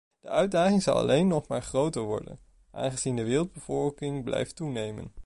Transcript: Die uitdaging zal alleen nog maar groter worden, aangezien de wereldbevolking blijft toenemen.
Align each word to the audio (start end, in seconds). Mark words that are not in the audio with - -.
Die 0.19 0.29
uitdaging 0.29 0.81
zal 0.81 0.95
alleen 0.95 1.27
nog 1.27 1.47
maar 1.47 1.61
groter 1.61 2.01
worden, 2.01 2.39
aangezien 2.71 3.15
de 3.15 3.23
wereldbevolking 3.23 4.23
blijft 4.23 4.55
toenemen. 4.55 5.13